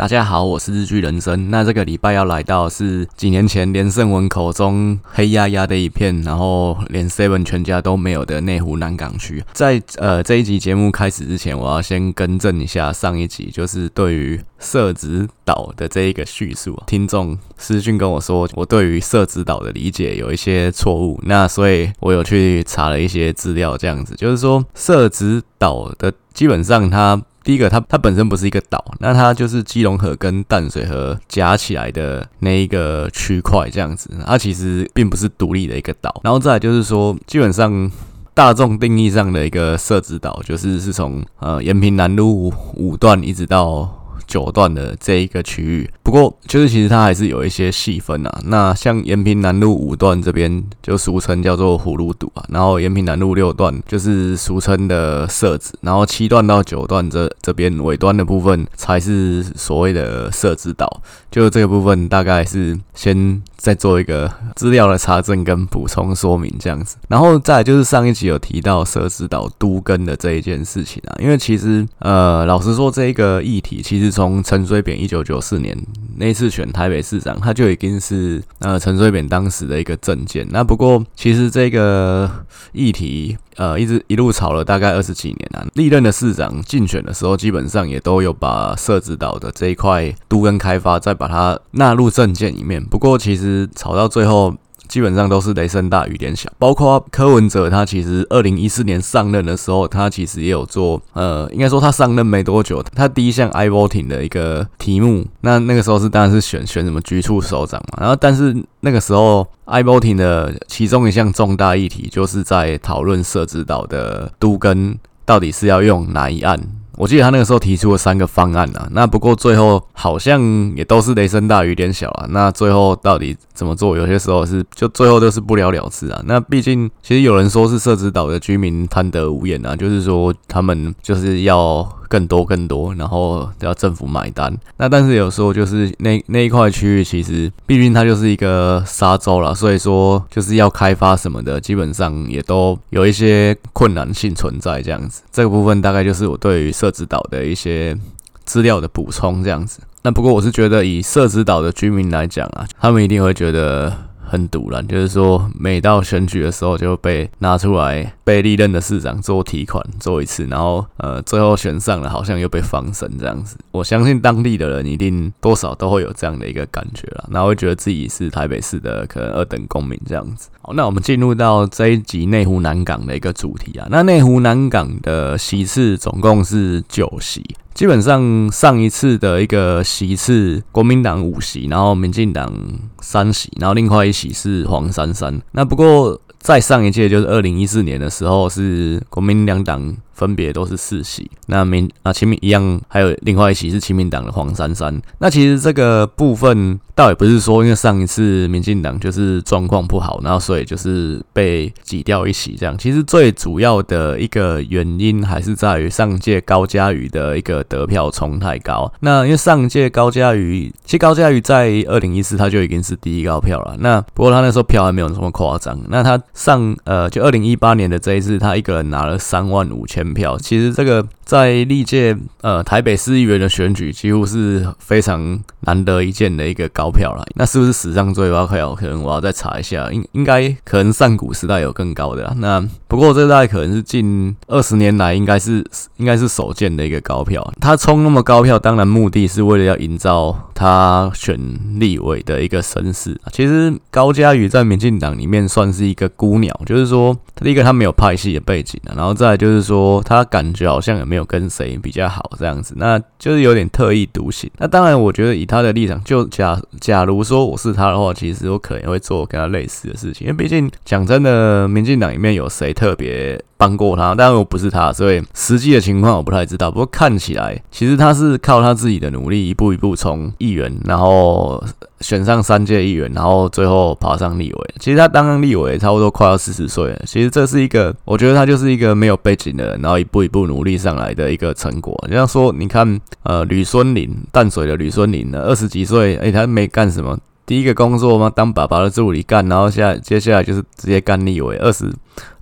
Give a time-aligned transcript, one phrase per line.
[0.00, 1.50] 大家好，我是日剧人生。
[1.50, 9.44] 那这个礼拜要来到是几年前连胜文口中黑压压的一片，然后连 Seven 全家都没有的内湖南港区。
[9.52, 21.20] 在呃这一集节目开始之前，我要先更正一下上一集，就是对于社子岛的这一个叙述，听众私讯跟我说，我对于社子岛的理解有一些错误。
[21.24, 27.20] 那所以我有去查了一些资料，这样子就是说社子岛的基本上它。
[27.42, 36.20] 第一个，它它本身不是一个岛，那它就是基隆河跟淡水河夹起来的那一个区块这样子，它其实并不是独立的一个岛。
[36.22, 37.90] 然后再来就是说，基本上
[38.34, 43.96] 大众定义上的一个设置岛，就是是从呃延平南路五段一直到。
[44.30, 48.40] 九段的这一个区域，不过就是其实它还是有一些细分啊。
[48.44, 61.02] 那像延平南路五段这边就俗称叫做葫芦堵啊，然后延平南路六段就是俗称的设置，然后七段到九段这这边尾端的部分才是所谓的设置岛。
[61.28, 74.10] 就这个部分大概是先再做一个资料的查证跟补充说明这样子，然后再就是上一集有提到蛇之岛都根的这一件事情啊，因为其实呃老实说这一个议题其实。
[74.10, 75.76] 从陈水扁一九九四年
[76.16, 80.46] 那次选台北市长，他就已经是呃陈水扁当时的一个政见。
[80.50, 82.30] 那不过其实这个
[82.72, 85.66] 议题呃一直一路吵了大概二十几年啊。
[85.74, 92.84] 历任的市长竞选的时候，基本上也都有把设置岛的这一块都跟开发再把它纳入政见里面。
[92.84, 94.54] 不过其实吵到最后。
[94.90, 116.60] 基本上都是雷声大雨点小，包括柯文哲，他其实二零一四年上任的时候，他其实也有做，呃，应该说他上任没多久，他第一项 i-voting 的一个题目，那那个时候是当然是选选什么局处首长嘛，然后但是那个时候 i-voting 的其中一项重大议题，就是在讨论设置岛的都跟到底是要用哪一案。
[117.00, 120.42] 我记得他那个时候提出了三个方案啊，那不过最后好像
[120.76, 122.26] 也都是雷声大雨点小啊。
[122.28, 123.96] 那最后到底怎么做？
[123.96, 126.20] 有些时候是就最后都是不了了之啊。
[126.26, 131.88] 那毕竟其实有人说是社子岛的居民贪得无厌啊，就是说他们就是要。
[132.10, 134.52] 更多更多，然后要政府买单。
[134.78, 145.22] 那但是有时候就是那那一块区域，其实毕竟它就是一个沙洲啦，所以说就是要开发什么的，基本上也都有一些困难性存在这样子。
[145.30, 147.96] 这个部分大概就是我对于社子岛的一些
[148.44, 149.80] 资料的补充这样子。
[150.02, 154.09] 那不过我是觉得以社子岛的居民来讲啊，他们一定会觉得。
[154.30, 163.56] 很赌烂，就是说每到选举的时候就被拿出来被历任的市长做提款做一次，然后呃最后选上了，好像又被放生这样子。
[163.72, 170.48] 我相信当地的人一定多少都会有这样的一个感觉啦，然后会觉得自己是台北市的可能二等公民这样子。
[170.62, 177.44] 好，那我们进入到这一集内湖南港的一个主题啊，那内湖南港的席次总共是九席。
[177.72, 182.52] 基本上上一次的一个席次，国民党五席，然后民进党
[183.00, 185.40] 三席，然后另外一席是黄珊珊。
[185.52, 189.96] 那不过在上一届就是二零一四年的时候，是国民两党。
[190.20, 195.00] 分别都是四席，那民啊亲民一样，还有另外一席是亲民党的黄珊珊。
[195.18, 202.76] 那其实这个部分倒也不是说，因为上一次民进党就是状况不好，然后所以就是被挤掉一席这样。
[202.76, 208.92] 其实最主要的一个原因还是在于上届高嘉瑜的一个得票冲太高。
[209.00, 213.74] 那因为上届高嘉瑜，其实高嘉瑜在二零一四他就已经是第一高票了。
[213.78, 215.80] 那不过他那时候票还没有那么夸张。
[215.88, 227.24] 那他上呃就二零一八年的这一次，他一个人拿了三万五千票，其实这个在历届呃台北市议员的选举，几乎是非常难得一见的一个高票了。
[227.34, 228.74] 那是不是史上最高票？
[228.74, 232.34] 可能我要再查一下，应应该可能上古时代有更高的。
[232.38, 235.64] 那不过这大概可能是近二十年来应该是
[235.96, 237.52] 应该是首见的一个高票。
[237.60, 241.38] 他冲那么高票，当然目的是为了要营造他选
[241.78, 243.18] 立委的一个声势。
[243.32, 249.99] 其实高嘉瑜在民进党里面算是一个孤鸟，就是说第一个他没有派系的背景，然后再就是说。
[250.02, 254.50] 他感觉好像也没有跟谁比较好这样子，那就是有点特立独行。
[254.58, 264.14] 那当然，我觉得以他的立场，就假假如说我是他的话，其实我可能会做跟他类似的事情，因为毕竟讲真的，民进党里面有谁特别帮过他？
[264.14, 266.70] 当然我不是他，所以实际的情况我不太知道。
[266.70, 271.62] 不过看起来，其实他是靠他自己的努力，一步一步从议员，然后。
[272.00, 274.74] 选上三届议员，然后最后爬上立委。
[274.78, 277.02] 其实他当上立委差不多快要四十岁了。
[277.04, 281.94] 其实这是一个，我觉得他就是一个没有背景的人，然后一步一步努力上来的一个成果。
[282.08, 287.18] 就像说，你看，呃，吕孙林，淡水的吕孙林呢，二十几岁，诶，他没干什么。
[287.50, 291.92] 第一个工作嘛，当爸爸的助理干，然后下接下来就是直接干立委，二十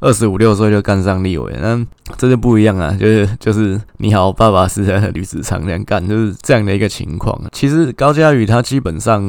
[0.00, 1.82] 二十五六岁就干上立委，那
[2.18, 7.42] 这就不一样啊，就是就是你好，爸爸是在 吕子厂这样干，就是这样的一个情况。
[7.52, 9.24] 其实高嘉宇他基本上。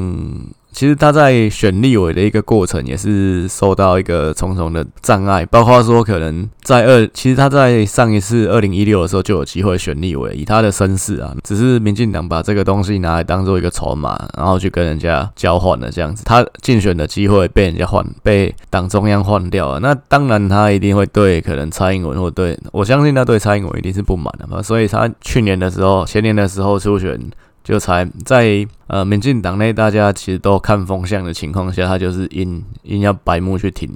[0.79, 27.19] 其实他在选立委的一个过程也是受到一个重重的障碍，包括说可能在二，其实他在上一次二零一六的时候就有机会选立委，以他的身世啊，只是民进党把这个东西拿来当做一个筹码，然后去跟人家交换了这样子，他竞选的机会被人家换，被党中央换掉了，那当然他一定会对可能蔡英文或对，我相信他对蔡英文一定是不满的嘛，所以他去年的时候，前年的时候初选。
[27.69, 33.87] 就才在呃民进党内大家其实都看风向的情况下，他就是硬硬要白目去挺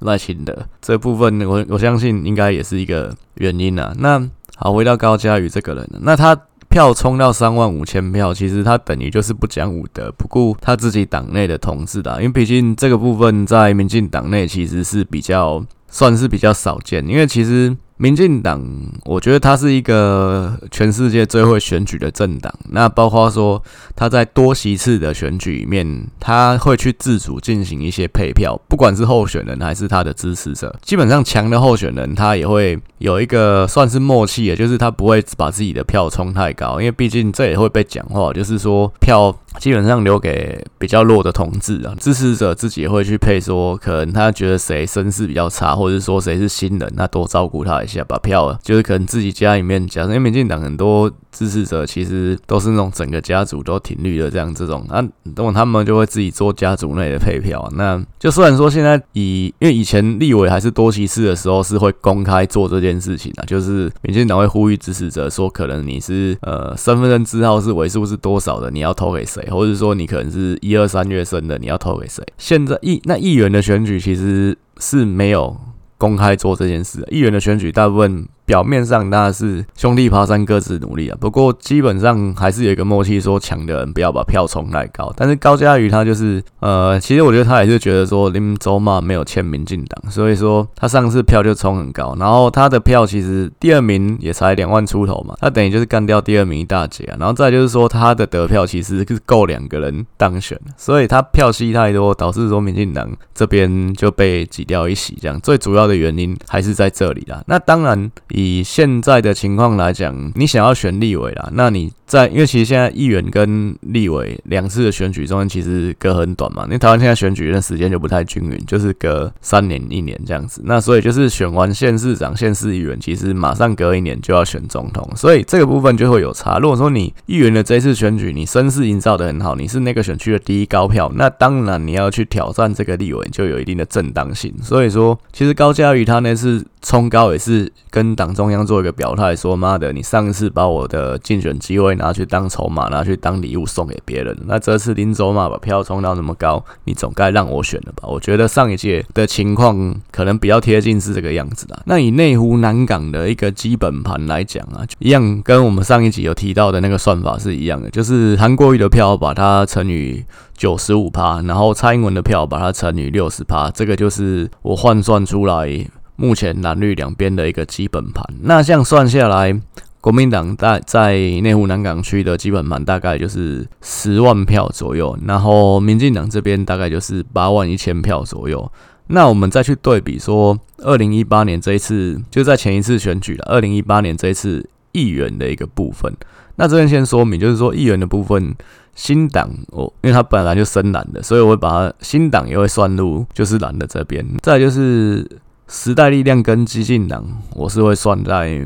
[0.00, 3.90] 赖清德这部分我，我我相信应该也是一个原因啊。
[3.96, 4.22] 那
[4.56, 6.38] 好，回到高嘉瑜这个人，那他
[6.68, 17.74] 票冲到三万五千票，其实他等于就是不讲武德，不顾他自己党内的同志的，因为毕竟这个部分在民进党内其实是比较算是比较少见，因为其实。
[18.02, 18.60] 民进党，
[19.04, 22.52] 我觉得他是一个全世界最会选举的政党。
[22.70, 23.62] 那包括说
[23.94, 30.74] 他在多席次的选举里面，他会去自主进行一些配票，不管是候选人还是他的支持者。
[30.82, 47.91] 基本上强的候选人，他也会有一个算是默契的，就是他不会把自己的票冲太高，因为毕竟这也会被讲话，就是说票基本上留给比较弱的同志啊，支持者自己也会去配，说可能他觉得谁身世比较差，或者说谁是新人，那多照顾他一下。
[47.92, 55.02] 下把票了就是可能自己家里面，假设民进党很多支持者其实都是那种整个家族都挺绿的这样这种，那
[55.34, 57.70] 等他们就会自己做家族内的配票。
[57.76, 72.24] 那就虽然说现在以因为以前立委还是多席次的时候是会公开做这件事情啊，就是民进党会呼吁支持者说，可能你是呃身份证字号是尾数是多少的，你要投给谁，或者说你可能是一二三月生的，你要投给谁。
[72.38, 75.56] 现在议那议员的选举其实是没有。
[76.02, 78.26] 公开做这件事，议员的选举大部分。
[78.44, 85.12] 表面上当然是兄弟爬山各自努力啊，不过基本上还是有一个默契，说强的人不要把票冲太高。
[85.16, 97.16] 但是高嘉瑜他就是，呃，其实我觉得他也是觉得说林周嘛没有欠民进党，所以说他上次票就冲很高，然后他的票其实第二名也才两万出头嘛，他等于就是干掉第二名一大截啊。
[97.20, 107.42] 然后再就是说他的得票其实是够两个人当选，所以他票吸太多，导致说民进党这边就被挤掉一席，这样最主要的原因还是在这里啦。
[107.46, 108.10] 那当然。
[108.32, 126.58] 以现在的情况来讲，你想要选立委啦，那你在因为其实现在议员跟立委两次的选举中间其实隔很短嘛，因为台湾现在选举的时间就不太均匀，就是隔三年一年这样子，那所以就是选完县市长、县市议员，其实马上隔一年就要选总统，所以这个部分就会有差。
[126.58, 134.54] 如果说你议员的这一次选举，你声势营造的很好，你是那个选区的第一高票，那当然你要去挑战这个立委就有一定的正当性。
[134.62, 148.06] 所以说，其实高嘉瑜他那次冲高也是跟党中央做一个表态，说妈的，你上一次把我的竞选机会拿去当筹码，拿去当礼物送给别人，那这次林走马把票冲到那么高，你总该让我选了吧？
[148.06, 151.82] 我觉得上一届的情况可能比较贴近是这个样子的。
[151.84, 160.24] 那以内湖南港的一个基本盘来讲啊，一样跟我们上一集有提到的那个算法是一样的，就是韩国瑜的票把它乘以
[160.56, 165.84] 九十五趴，然后蔡英文的票把它乘以六十趴，这个就是我换算出来。
[166.22, 169.60] 目前蓝绿两边的一个基本盘，那这样算下来，
[170.00, 178.70] 国民党在在内湖南港区的基本盘大概就是十万票左右，然后民进党这边大概就是八万一千票左右。
[179.08, 186.14] 那我们再去对比说，二零一八年这一次就在前一次选举了，二零一八年这一次议员的一个部分。
[186.54, 188.54] 那这边先说明，就是说议员的部分，
[188.94, 194.24] 新党哦，因为他本来就深蓝的，所以我会把它新党也会算入，就是蓝的这边。
[194.40, 195.28] 再就是。
[195.72, 197.24] 时代力量跟激进党，
[197.54, 198.62] 我是会算在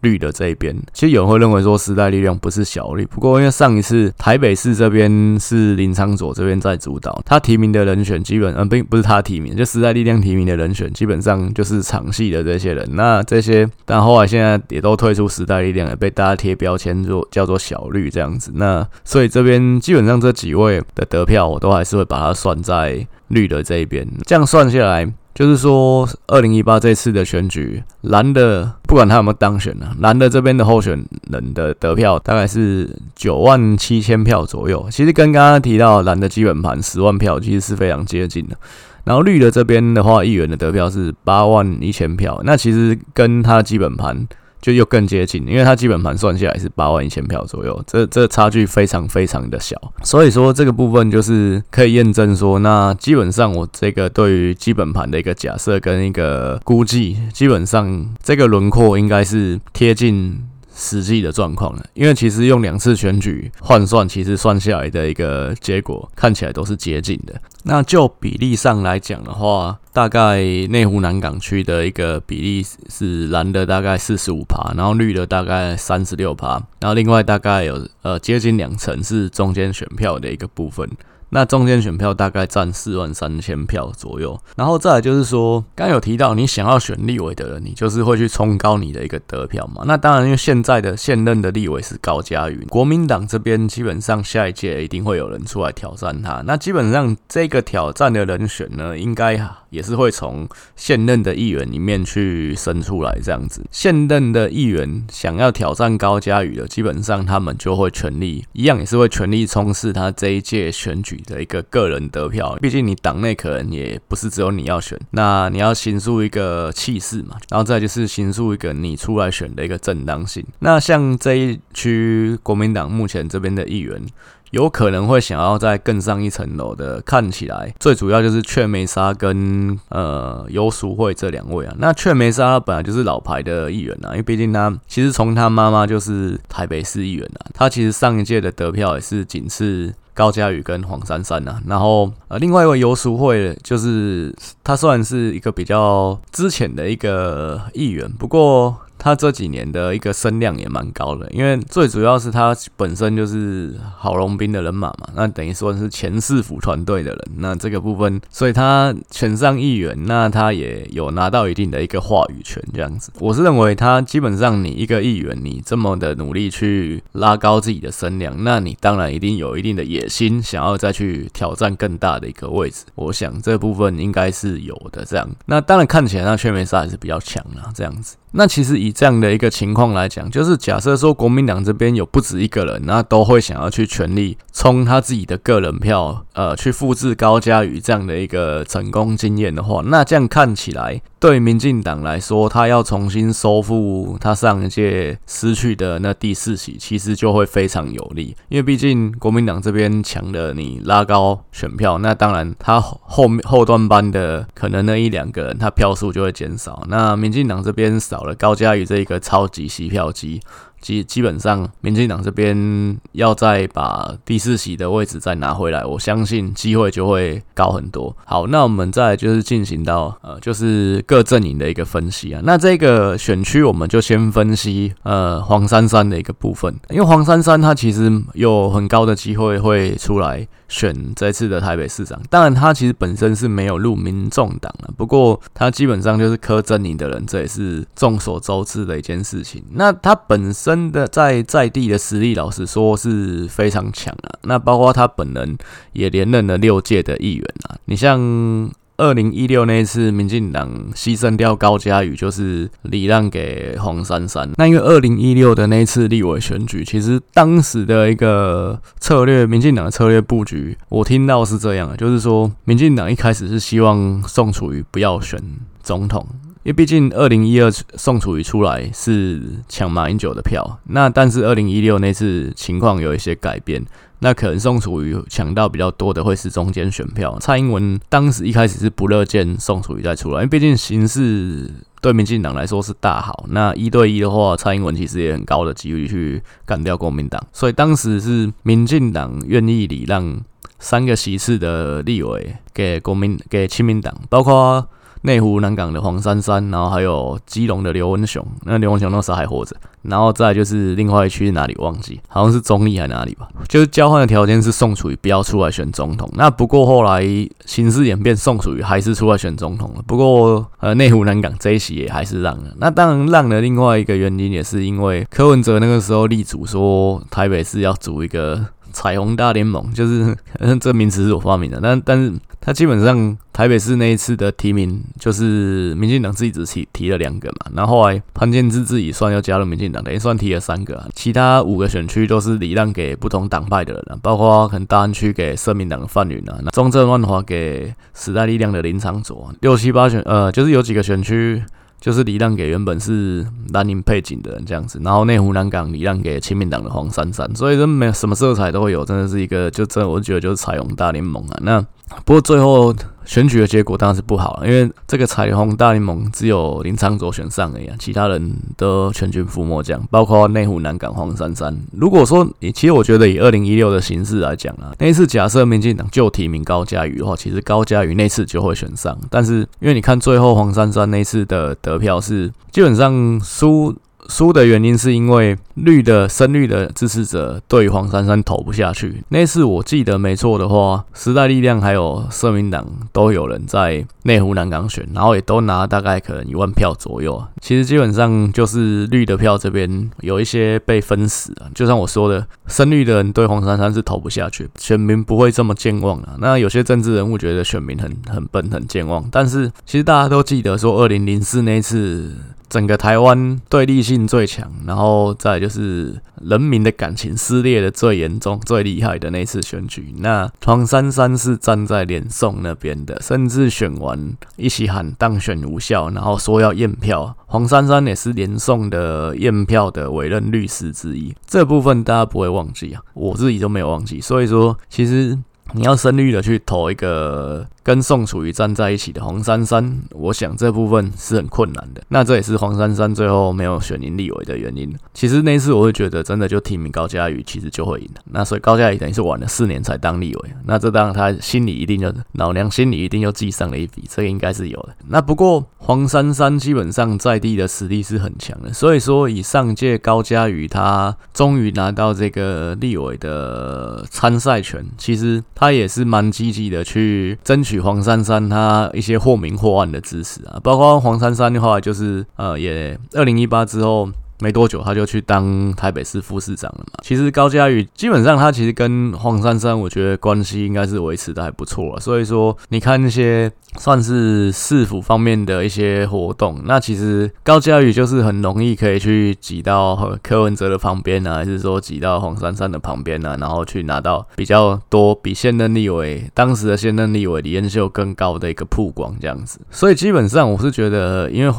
[0.00, 0.76] 绿的这一边。
[0.92, 12.84] 其实有人会认为说时代力量不是小绿，不过因为上一次台北市这边是林昌佐这边在主导，他提名的人选基本嗯并不是他提名，就时代力量提名的人选基本上就是场系的这些人。
[12.94, 18.50] 那这些但后来现在也都退出时代力量，也被大家贴标签做叫做小绿这样子。
[18.56, 24.04] 那所以这边基本上这几位的得票，我都还是会把它算在绿的这一边。
[24.26, 25.08] 这样算下来。
[25.38, 34.88] 就是说，二零一八这次的选举，蓝的不管他有没有当选呢，蓝的这边的候选人的得票大概是九万七千票左右。
[34.90, 38.56] 其实跟刚刚提到蓝的基本盘十万票，其实是非常接近的。
[39.04, 44.26] 然后绿的这边的话，议员的得票是八万一千票，那其实跟他的基本盘
[44.60, 60.42] 就又更接近，因为它基本盘算下来是八万一千票左右，这这差距非常非常的小，所以说这个部分就是可以验证说，那基本上我这个对于基本盘的一个假设跟一个估计，基本上这个轮廓应该是贴近。
[60.80, 67.34] 实际的状况了，因为其实用两次选举换算，其实算下来的一个结果看起来都是接近的。
[67.64, 80.88] 那就比例上来讲的话，大概内湖南港区的一个比例是蓝的大概四十五趴，然后绿的大概三十六趴，然后另外大概有呃接近两成是中间选票的一个部分。
[81.30, 89.82] 那中间选票大概占四万三千票左右，然后再来就是说，刚有提到你想要选立委的人，你就是会去冲高你的一个得票嘛。
[89.86, 96.42] 那当然，因为现在的现任的立委是高嘉瑜，国民党这边基本上下一届一定会有人出来挑战他。
[96.46, 99.38] 那基本上这个挑战的人选呢，应该
[99.70, 103.62] 也是会从现任的议员里面去生出来这样子。
[103.70, 120.44] 现任的议员想要挑战高嘉瑜的，基本上他们就会全力一样，也是会全力冲刺他这一届选举的一个个人得票，毕竟你党内可能也不是只有你要选，那你要形塑一个气势嘛，然后再就是形塑一个你出来选的一个正当性。
[120.60, 124.02] 那像这一区国民党目前这边的议员，
[124.50, 131.74] 有可能会想要再更上一层楼的，看起来最主要就是阙玫莎跟呃尤淑慧这两位啊。
[131.78, 139.92] 那阙玫莎本来就是老牌的议员啊，因为毕竟他其实从他妈妈就是台北市议员啊，他其实上一届的得票也是仅次。
[140.18, 144.34] 高嘉宇跟黄珊珊呐、啊，然后呃，另外一位游淑慧，就是
[144.64, 148.76] 他算是一个比较之前的一个议员，不过。
[148.98, 163.12] 他这几年的一个声量也蛮高的，因为最主要是他本身就是郝龙斌的人马嘛，那等于说是前市府团队的人，那这个部分，所以他选上议员，那他也有拿到一定的一个话语权，这样子。
[163.20, 172.84] 我是认为他基本上你一个议员，你这么的努力去拉高自己的声量，那你当然一定有一定的野心，想要再去挑战更大的一个位置。
[172.94, 175.28] 我想这部分应该是有的，这样。
[175.46, 178.16] 那当然看起来那阙玫莎还是比较强啦，这样子。
[178.30, 191.00] 那其实以以这样的一个情况来讲，就是假设说国民党这边有不止一个人，那都会想要去全力冲他自己的个人票，呃，去复制高嘉瑜这样的一个成功经验的话，那这样看起来。
[191.20, 198.36] 对民进党来说，他要重新收复他上一届失去的那第四席，其实就会非常有利。
[198.48, 206.84] 因为毕竟国民党这边强的你拉高选票，那当然他后面后段班的可能那一两个人，他票数就会减少。
[206.88, 210.40] 那民进党这边少了高嘉这一个超级吸票机。
[210.80, 218.16] 基基本上，民进党这边要再把第四席的位置再拿回来，我相信机会就会高很多。
[218.24, 222.40] 好，那我们再就是进行到呃，就是各阵营的一个分析啊。
[222.44, 230.46] 那这个选区我们就先分析呃黄珊珊的一个部分，因为黄珊珊她其实有很高的机会会出来。
[230.68, 239.64] 选这次的台北市长，当然他其实本身是没有入民众党的，不过他基本上就是柯阵营的人，这也是众所周知的一件事情。
[239.70, 244.36] 那他本身真的在在地的实力，老实说是非常强啊。
[244.42, 245.56] 那包括他本人
[245.94, 248.70] 也连任了六届的议员啊，你像。
[249.00, 254.50] 二零一六那一次，民进党牺牲掉高嘉瑜，就是礼让给黄珊珊。
[254.56, 265.40] 那因为二零一六的那一次立委选举，其实当时的一个策略，民进党的策略布局，我听到是这样的，就是说，民进党一开始是希望宋楚瑜不要选
[265.80, 266.26] 总统，
[266.64, 273.84] 因为毕竟二零一二宋楚瑜出来是抢马英九的票，那但是二零一六那次情况有一些改变。
[274.20, 277.38] 那可能宋楚瑜抢到比较多的会是中间选票。
[277.38, 283.44] 蔡英文当时一开始是不乐见宋楚瑜再出来，因为毕竟形势对民进党来说是大好。
[283.50, 290.40] 那一对一的话，蔡英文其实也很高的几率去干掉国民党，所以当时是民进党愿意礼让
[290.80, 294.84] 三个席次的立委给国民给亲民党，包括。
[295.28, 307.22] 内湖南港的黄珊珊，然后还有基隆的刘文雄，那刘文雄那时候还活着，然后再就是另外一区是哪里忘记，好像是中立还哪里吧，就是交换的条件是宋楚瑜不要出来选总统，那不过后来
[307.66, 318.64] 形势演变，宋楚瑜还是出来选总统了，不过呃内湖南港这一席也还是让了，那当然让的另外一个原因也是因为柯文哲那个时候力主说台北市要组一个。
[318.98, 320.36] 彩虹大联盟就是
[320.80, 341.62] 这名词是我发明的，但但是他基本上台北市那一次的提名就是民进党自己只提提了两个嘛，然后后来潘建志自己算要加入民进党，等于算提了三个，其他五个选区都是礼让给不同党派的人，包括可能大安区给社民党的范云啊，那中正万华给时代力量的林长佐，六七八选呃就是有几个选区。
[342.00, 351.58] 就是礼让给原本是蓝营配景的人这样子，然后内湖南港礼让给亲民党的黄珊珊，所以这没什么色彩都会有，真的是一个就真我觉得就是彩虹大联盟啊。
[351.62, 351.84] 那
[352.24, 352.94] 不过最后。
[353.28, 361.76] 选举的结果当然是不好了，因为这个彩虹大联盟只有林昌佐选上而已，其他人都全军覆没，这样包括内湖南港黄珊珊。
[361.92, 369.14] 如果说，其实我觉得以二零一六的形式来讲啊，那一次假设民进党就提名高嘉瑜的话，其实高嘉瑜那次就会选上。
[369.28, 373.94] 但是因为你看最后黄珊珊那次的得票是基本上输。
[374.28, 379.24] 输的原因是因为绿的深绿的支持者对黄珊珊投不下去。
[379.30, 387.42] 那次我记得没错的话，时代力量还有社民党都有人在内湖南港选，然后也都拿大概可能一万票左右。
[387.60, 391.66] 其实基本上就是绿的票这边有一些被分死啊。
[391.74, 396.36] 就像我说的，深绿的人对黄珊珊是投不下去，选民不会这么健忘啊。
[396.38, 402.34] 那有些政治人物觉得选民很很笨很健忘，但是其实大家都记得说，二零零四那次。
[402.68, 410.14] 整个台湾对立性最强，然后再就是人民的感情撕裂的最严重、最厉害的那次选举。
[410.18, 417.36] 那黄珊珊是站在连宋那边的，甚至选完一起喊当选无效，然后说要验票。
[417.46, 424.20] 黄珊珊也是连宋的验票的委任律师之一，这部分大家不会忘记啊，我自己都没有忘记。
[424.20, 425.38] 所以说，其实。
[425.74, 432.02] 你要深绿的去投一个跟宋楚瑜站在一起的黄珊珊，我想这部分是很困难的。
[432.08, 434.94] 那这也是黄珊珊最后没有选赢立委的原因。
[435.12, 438.08] 其实那一次我会觉得，真的就提名高嘉瑜，其实就会赢。
[438.30, 444.94] 那所以高嘉瑜等于是晚了四年才当立委，那这当然他心里一定就老娘心里一定又记上了一笔，这个应该是有的。
[445.08, 455.42] 那不过黄珊珊基本上在地的实力是很强的，所以说以上届高嘉瑜他终于拿到这个立委的参赛权，其实。
[455.58, 464.08] 他也是蛮积极的去争取黄珊珊他一些或明或暗的支持啊，包括黄珊珊的话，就是呃，也二零一八之后。
[464.40, 467.00] 没多久，他就去当台北市副市长了嘛。
[467.02, 472.00] 其实高嘉瑜基本上他其实跟黄珊珊，我觉得关系应该是维持的还不错了。
[472.00, 489.60] 所以说，你看那些算是市府方面的一些活动，那其实高嘉瑜就是很容易可以去挤到柯文哲的旁边啊，还是说挤到黄珊珊的旁边啊，然后去拿到比较多比现任立委当时的现任立委李彦秀更高的一个曝光这样子。
[489.70, 491.54] 所以基本上我是觉得，因为。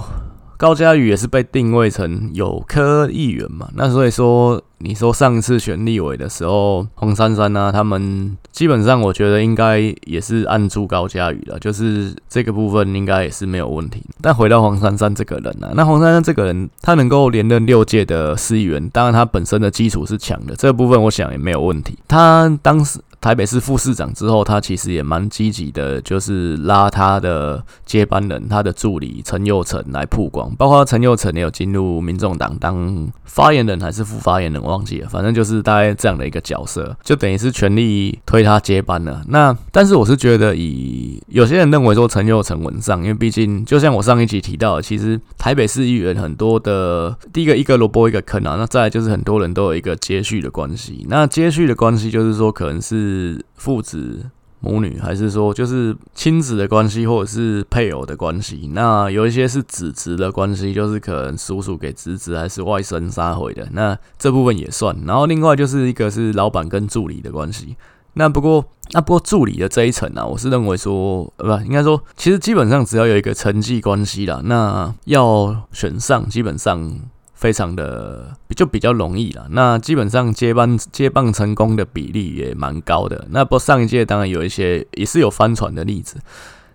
[0.59, 14.03] 高嘉瑜也是被定位成有科议员嘛，那所以说，你说上次选立委的时候，黄珊珊啊，他们基本上我觉得应该也是按住高嘉瑜了，就是这个部分应该也是没有问题。
[14.21, 21.97] 但回到黄珊珊这个人啊，那黄珊珊这个人，他能够连任六届的市议员，当然他本身的基础是强的，这部分我想也没有问题。
[22.05, 22.99] 他当时。
[23.21, 39.21] 台北市副市长之后，他其实也蛮积极的，就是拉他的接班人，他的助理陈佑成来曝光，包括陈佑成也有进入民众党当发言人还是副发言人，忘记了，反正就是大概这样的一个角色，就等于是全力推他接班了。
[39.27, 53.08] 那但是我是觉得，以有些人认为说陈佑成稳上，因为毕竟就像我上一集提到的，其实台北市议员很多的第一个一个萝卜一个坑啊，那再来就是很多人都有一个接续的关系，那接续的关系就是说可能是。
[53.09, 58.69] 是父子母女，还是说就是亲子的关系，或者是配偶的关系？
[58.73, 64.95] 那有一些是子侄的关系，就是可能叔叔给侄子，还是外甥杀回的，那这部分也算。
[65.05, 67.75] 然后另外就是一个是老板跟助理的关系。
[68.13, 76.99] 那不过那不过助理的这一层呢，我是认为说，呃，不，应该说，其实基本上只要有一个承继关系啦，那要选上，基本上。
[77.39, 83.25] 非常的就比较容易了，那基本上接班接棒成功的比例也蛮高的。
[83.29, 86.17] 那不上一届当然有一些也是有翻船的例子，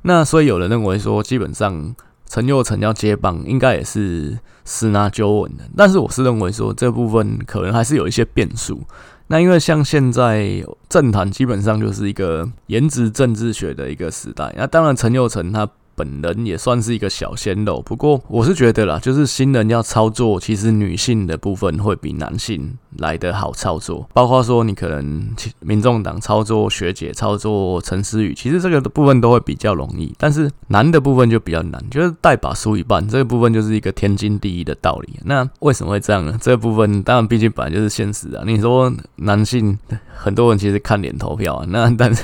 [0.01, 1.95] 那所以有人认为说，基本上
[2.27, 5.65] 陈佑成要接棒应该也是十拿九稳的。
[5.77, 8.83] 但是我是认为说，这部分可能还是有一些变数。
[9.27, 15.69] 那因为像现在政坛基本上就是一个颜值政治学的一个时代，那当然陈佑成他。
[15.95, 24.09] 本人也算是一个小鲜肉，不过我是觉得啦，就是新人要操作，其实女性的部分会比男性来得好操作。
[24.13, 25.29] 包括说你可能
[25.61, 30.15] 民众党操作学姐、操作陈思宇，其实这个部分都会比较容易。
[30.19, 35.19] 但是男的部分就比较难，就是带把输一半，这个部分就是一个天经地义的道理。
[35.25, 36.39] 那为什么会这样呢？
[36.41, 38.43] 这部分当然毕竟本来就是现实啊。
[38.47, 39.79] 你说男性
[40.15, 42.23] 很多人其实看脸投票啊，那但是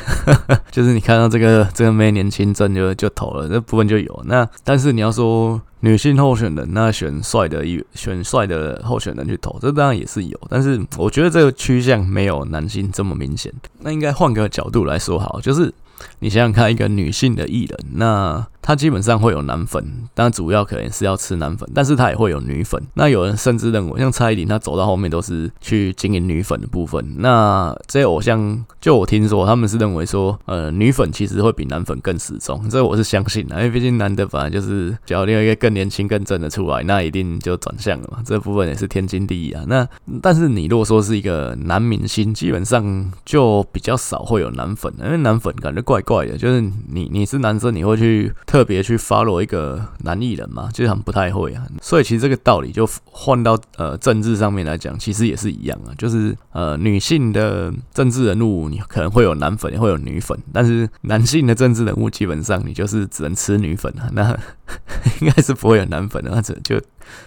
[0.70, 3.59] 就是你看到这个这个妹年轻真就就投了。
[3.60, 13.52] 部分就有那，但是你要说女性候选人，那选帅的选帅的候选人去投，这当然也是有，但是我觉得这个趋向没有男性这么明显。
[13.80, 15.72] 那应该换个角度来说好，就是
[16.20, 22.80] 你想想看，一个女性的艺人，那他基本上会有男粉，但主要可能是要吃男粉，但是他也会有女粉。
[22.94, 27.04] 那有人甚至认为，像蔡依林，她走到后面都是去经营女粉的部分。
[27.18, 38.18] 那这些偶像，就我听说，他们是认为说，呃，女粉其实会比男粉更死忠，这我是相信的， 因为毕竟男的本来就是，只要另外一个更年轻、更正的出来，那一定就转向了嘛。
[38.24, 39.64] 这部分也是天经地义啊。
[39.66, 39.86] 那
[40.20, 50.68] 但是你如果说是一个男明星，基本上就比较少会有男粉，因为男粉感觉怪怪的，就是你你是男生，你会去特特别去 follow 一个男艺人嘛？
[50.70, 51.66] 就很不太会啊。
[51.80, 55.96] 所以其实这个道理就换到呃政治上面来讲，其实也是一样啊。
[55.96, 64.10] 就是呃女性的政治人物，你可能会有男粉，也会有女粉，但是男性的政治人物基本上你就是只能吃女粉啊。
[64.12, 64.38] 那
[65.22, 66.78] 应该是不会有男粉的，那这就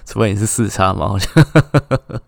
[0.05, 1.31] 除非你是四叉嘛，好像。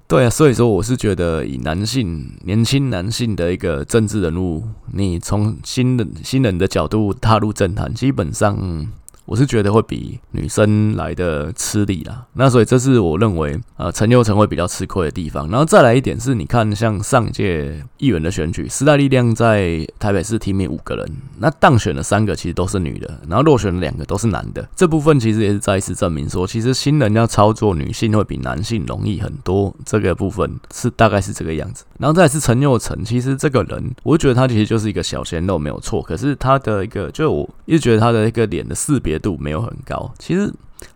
[0.07, 8.87] 对啊，所以说我是觉得以男性年轻男性的一个政治人物，你从新人新人的角度踏入政坛，基本上。
[9.25, 15.49] 我是觉得会比女生来的吃力啦，那所以这是我认为呃陈又成会比较吃亏的地方。
[15.49, 24.67] 然后再来一点是，你看像上届议员的选举，时代力量在台北市提名五个人，那当选了三个其实都是女的，然后落选了两个都是男的。
[24.75, 29.75] 这部分其实也是再一次证明说，其实新人要操作女性会比男性容易很多。
[29.85, 31.83] 这个部分是大概是这个样子。
[31.97, 40.53] 然后再是陈又成，其实这个人，我觉得他其实就是一个小鲜肉没有错，可是他的一个，就我一直觉得他的一个脸的识别度没有很高，其实。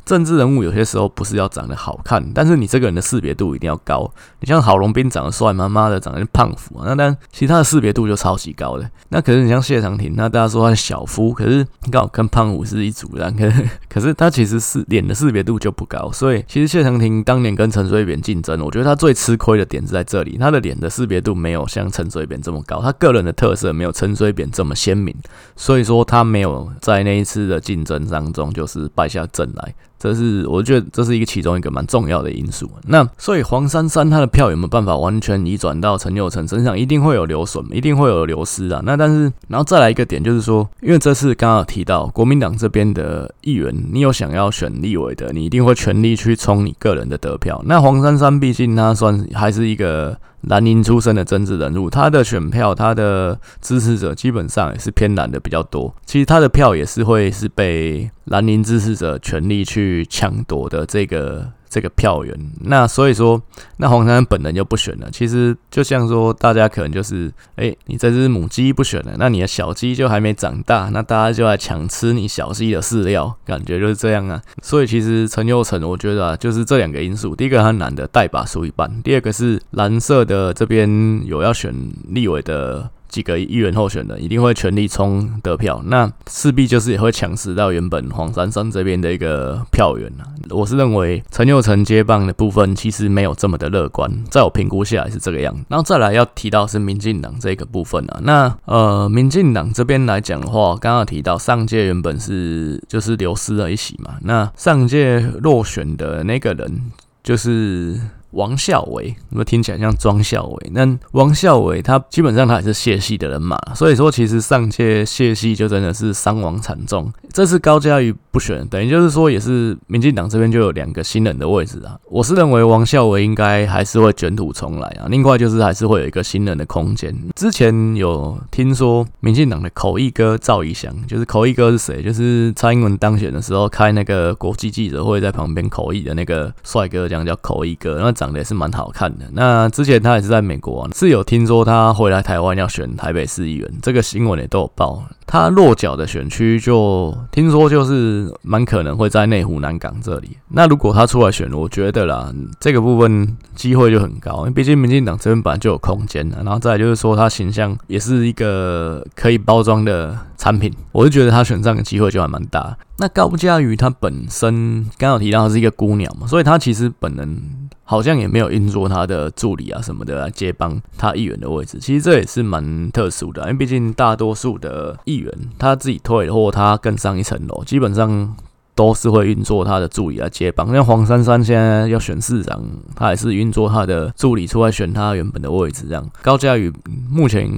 [0.10, 4.12] 政治人物有些时候不是要长得好看，但是你这个人的识别度一定要高。
[4.40, 8.90] 你像郝龙斌长得帅，妈妈的长得胖虎啊，那但其他的识别度就超级高的。
[9.10, 16.12] 那可是你像谢长廷，那大家说他是小夫，可是刚好跟胖虎是一组的，可是可是他其实是脸的识别度就不高。
[16.12, 25.16] 所以其实谢长廷当年跟陈水扁竞争，我觉得他最吃亏的点是在这里，他的脸的识别度没有像陈水扁这么高，他个人的特色没有陈水扁这么鲜明，
[25.56, 29.76] 所以说他没有在那一次的竞争当中就是败下阵来。
[30.00, 32.70] 这是我觉得这是一个其中一个蛮重要的因素。
[32.88, 36.80] 那所以黄珊珊她的票有没有办法完全移转到陈又成身上？
[36.80, 38.82] 一定会有流损，一定会有流失啊。
[38.86, 47.62] 那但是然后再来一个点就是说，因为这次刚刚有提到国民党这边的议员，你有想要选立委的，你一定会全力去冲你个人的得票。
[47.66, 50.18] 那黄珊珊毕竟她算还是一个。
[50.42, 55.94] 蓝营出身的政治人物，他的选票、他的支持者基本上也是偏蓝的比较多。
[56.06, 61.52] 其实他的票也是会是被蓝营支持者全力去抢夺的这个。
[61.70, 63.40] 这个票源，那所以说，
[63.78, 65.08] 那黄珊珊本人就不选了。
[65.12, 74.42] 其实就像说，大家可能就是，哎，你这只母鸡不选了，那你的小鸡就还没长大，那大家就来抢吃你小鸡的饲料，感觉就是这样啊。
[74.64, 81.74] 所以其实陈又成，我觉得啊，就是这两个因素：第一个他男的带把输一半，第二个是蓝色的这边有要选
[82.08, 82.90] 立委的。
[83.10, 90.10] 几个议员候选人一定会全力冲得票，那势必就是也会抢食到原本黄珊珊这边的一个票源。
[90.50, 95.62] 我是认为陈又成接棒的部分其实没有这么的乐观，在我评估下来是这个样子。
[95.68, 106.92] 然后再来要提到是民进党这个部分啊，那呃，民进党这边来讲的话，刚刚提到上届原本是就是流失了一席嘛，那上届落选的那个人
[107.24, 108.00] 就是。
[108.32, 110.72] 王孝伟，那么听起来像庄孝伟。
[110.72, 117.12] 那王孝伟他基本上他也是谢系的人马，所以说其实上届谢系就真的是伤亡惨重。
[117.34, 121.98] 这次高嘉瑜不选，等于就是说也是民进党这边就有两个新人的位置啊。
[122.10, 125.08] 我是认为王孝伟应该还是会卷土重来啊。
[125.10, 127.16] 另外就是还是会有一个新人的空间。
[127.36, 132.02] 之前有听说民进党的口译哥赵怡翔，就是口译哥是谁？
[132.02, 138.00] 就是蔡英文当选的时候开那个国际记者会在旁边口译的那个帅哥，这样叫口译哥。
[138.00, 139.26] 那长得也是蛮好看的。
[139.32, 145.02] 那之前他也是在美国啊，是有听说他回来台湾要选台北市议员，这个新闻也都有报。
[145.26, 150.36] 他落脚的选区就听说就是蛮可能会在内湖南港这里。
[150.50, 156.28] 那如果他出来选，我觉得啦，这个部分机会就很高，因为毕竟民进党这边本来就有空间。
[156.30, 162.76] 然后再就是说，他形象也是一个可以包装的产品，我就觉得他选上的机会就还蛮大。
[162.98, 167.69] 那高嘉瑜他本身刚好提到他是一个孤鸟嘛，所以他其实本人。
[167.90, 178.36] 好像也没有运作他的助理啊什么的来接帮他议员的位置，其实这也是蛮特殊的，因为毕竟大多数的议员他自己退或他更上一层楼，基本上
[178.76, 180.72] 都是会运作他的助理来接帮。
[180.72, 182.64] 像黄珊珊现在要选市长，
[182.96, 185.88] 他也是运作他的助理出来选他原本的位置。
[185.88, 186.72] 这样高嘉宇
[187.10, 187.50] 目前。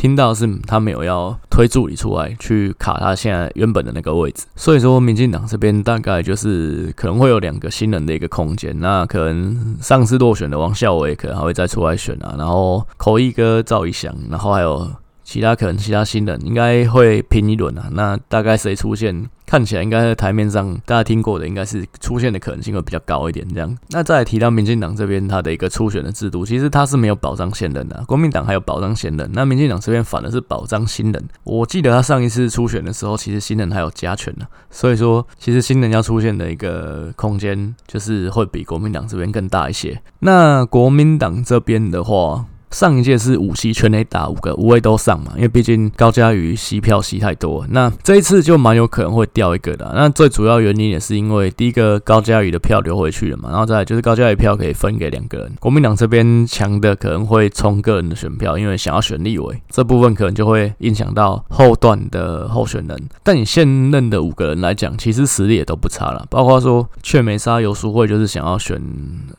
[0.00, 14.90] 听到是他没有要推助理出来去卡他现在原本的那个位置，所以说民进党这边大概就是可能会有两个新人的一个空间，那可能上次落选的王孝伟可能还会再出来选啊，然后口译哥赵一翔，然后还有
[15.22, 19.28] 其他可能其他新人应该会拼一轮啊，那大概谁出现？
[19.50, 23.44] 看起来应该在台面上大家听过的，应该是出现的可能性会比较高一点。
[23.52, 31.28] 这样，那再提到民进党这边他的一个初选的制度，其实他是没有保障现任的啊，国民党还有保障现任，那民进党这边反而是保障新人。
[31.42, 40.00] 我记得他上一次初选的时候，其实新人还有加权呢，所以说其实新人要出现的一个空间就是会比国民党这边更大一些。
[40.20, 47.66] 那国民党这边的话，上一届是五席全垒打五个，五位都上嘛，因为毕竟高嘉瑜吸票吸太多。
[47.70, 49.92] 那这一次就蛮有可能会掉一个的。
[49.94, 55.52] 那最主要原因也是因为第一个高嘉瑜的票流回去了嘛，然后再来就是高嘉瑜票可以分给两个人。
[55.58, 63.08] 国民党这边强的可能会冲个人的选票，因为想要选立委，这部分可能就会影响到后段的候选人。
[63.24, 68.80] 但你现任的五个人来讲，其实实力也都不差了，包括说雀梅沙、游淑慧就是想要选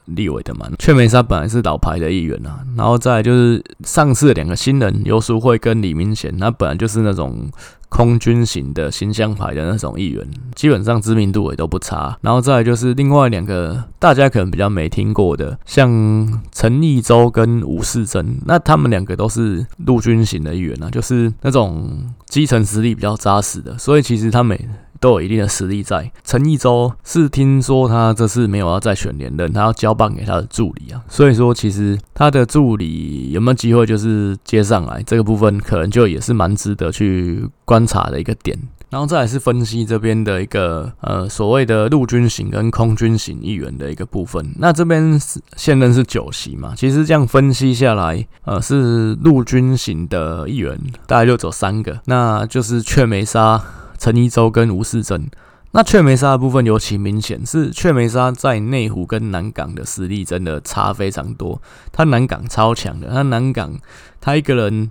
[0.05, 0.67] 立委的嘛。
[0.77, 7.49] 雀梅沙本来是老牌的议员啊，然后再就是上次两个新人游淑慧跟李明贤，他本来就是那种
[7.89, 12.17] 空军型的形象牌的那种议员，基本上知名度也都不差。
[12.21, 24.57] 然后再来就是另外两个大家可能比较没听过的，像陈义洲跟吴世珍，那他们两个都是陆军型的议员啊，就是那种基层实力比较扎实的，所以其实他们。
[25.01, 26.09] 都有一定的实力在。
[26.23, 31.01] 陈义洲是听说他这次没有要再选连任，他要交棒给他的助理啊。
[31.09, 38.57] 所以说，其实他的助理有没有机会就是接上来这个部分，可能就也是蛮值得去观察的一个点。
[38.91, 44.53] 然后再来是分析这边的一个呃所谓的陆军型跟空军型议员的一个部分。
[44.59, 45.17] 那这边
[45.55, 53.63] 现任是九席嘛，其实这样分析下来，呃是陆军型的议员大概就走三个，那就是雀梅沙。
[54.01, 55.29] 陈一舟跟吴世珍，
[55.73, 61.61] 那雀梅沙的部分尤其明显，是雀梅沙在内湖跟南港的实力真的差非常多。
[61.91, 63.77] 他南港超强的，他南港
[64.19, 64.89] 他一个人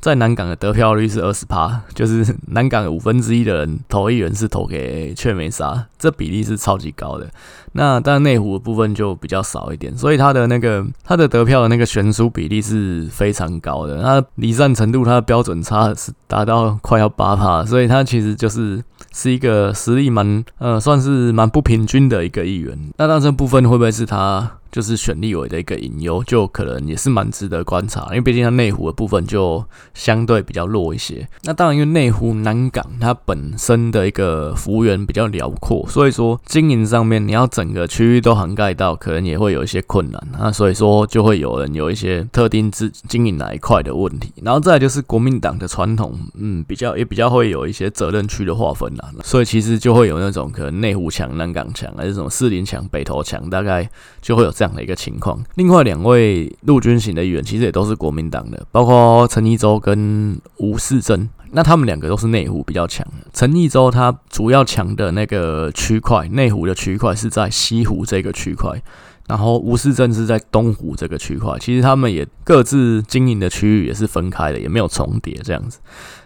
[0.00, 7.28] 在南港的得票率是二十趴，就是南港五分之一的人投一人是投给阙梅沙，这比例是超级高的。
[7.72, 14.02] 那但内湖的部分就比较少一点，所以他的那个他的得票的那个悬殊比例是非常高的。
[14.02, 18.82] 他离散程度，他的标准差是达到快要八趴，所以他其实就是
[19.12, 22.76] 是一个实力蛮呃算是蛮不平均的一个议员。
[22.96, 24.52] 那那这部分会不会是他？
[24.70, 31.28] 就是选立委的一个隐忧，就可能也是蛮值得观察，因为毕竟它内湖的部分就相对比较弱一些。
[31.42, 40.28] 那当然，因为内湖南港它本身的一个幅员比较辽阔，所以说经营上面你要整个区域都涵盖到，可能也会有一些困难。
[40.38, 44.32] 那所以说就会有人有一些特定自经营哪一块的问题。
[44.42, 49.10] 然后再就是国民党的传统，嗯，比较也比较会有一些责任区的划分啦。
[49.24, 53.90] 所以其实就会有那种可能内湖强、南港强，还是什么四林强、北投强，大概
[54.22, 54.52] 就会有。
[54.60, 63.06] 这样的一个情况，另外两位陆军型的议员其实也都是国民党的，包括陈义洲跟吴世珍，那他们两个都是内湖比较强。
[63.32, 68.82] 陈义洲他主要强的那个区块，内湖的区块是在西湖这个区块。
[69.26, 75.78] 然后吴世珍是在东湖这个区块，其实他们也各自经营的区域也是分开的，也没有重叠这样子。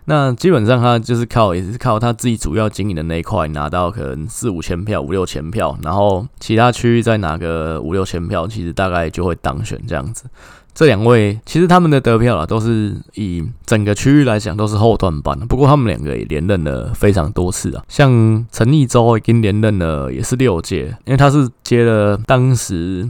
[0.06, 10.24] 那基本上他就是靠，也是靠他自己主要经营的那一块拿到可能四五千票、五六千票，然后其他区域再拿个五六千票，其实大概就会当选这样子。
[10.74, 15.38] 这两位其实他们的得票啊，都是以整个区域来讲都是后段班。
[15.46, 23.08] 不过他们两个也连任了非常多次啊，像陈义洲已经连任了也是六届，因为他是接了当时